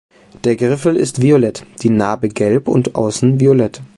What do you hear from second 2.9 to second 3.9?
außen violett.